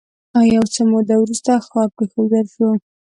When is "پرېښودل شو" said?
1.97-2.69